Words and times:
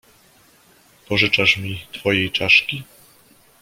"Pożyczasz 1.07 1.57
mi 1.57 1.79
twojej 1.91 2.31
czaszki." 2.31 2.83